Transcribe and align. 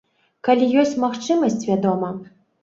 Калі 0.47 0.69
ёсць 0.83 0.95
магчымасць, 1.03 1.67
вядома. 1.69 2.11